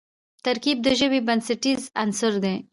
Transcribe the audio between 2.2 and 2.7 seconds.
دئ.